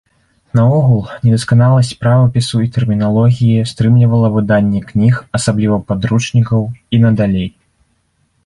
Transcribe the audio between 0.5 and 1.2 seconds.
Наогул,